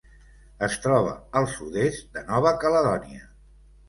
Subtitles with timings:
[0.67, 3.29] Es troba al sud-est de Nova Caledònia.